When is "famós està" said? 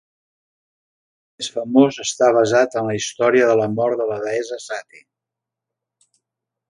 1.57-2.31